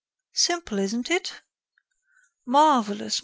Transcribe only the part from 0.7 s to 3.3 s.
isn't it?" "Marvelous!